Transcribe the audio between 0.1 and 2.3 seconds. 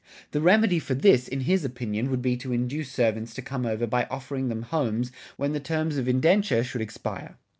The remedy for this, in his opinion, would